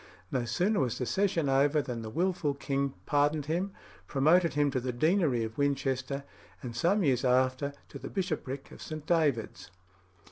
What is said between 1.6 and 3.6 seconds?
than the wilful king pardoned